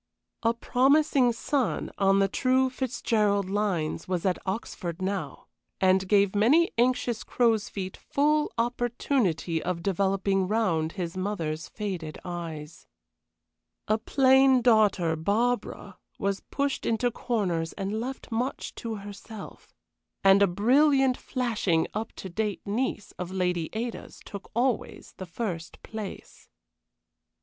[0.41, 5.45] A promising son, on the true Fitzgerald lines, was at Oxford now,
[5.79, 12.87] and gave many anxious crows' feet full opportunity of developing round his mother's faded eyes.
[13.87, 19.71] A plain daughter, Barbara, was pushed into corners and left much to herself.
[20.23, 25.79] And a brilliant, flashing, up to date niece of Lady Ada's took always the first
[25.83, 26.49] place.